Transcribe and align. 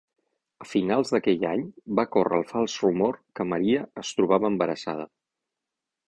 A 0.63 0.65
finals 0.67 1.11
d'aquell 1.15 1.43
any, 1.49 1.65
va 1.99 2.05
córrer 2.15 2.39
el 2.43 2.47
fals 2.51 2.77
rumor 2.85 3.11
que 3.39 3.45
Maria 3.51 3.83
es 4.05 4.15
trobava 4.21 4.51
embarassada. 4.55 5.05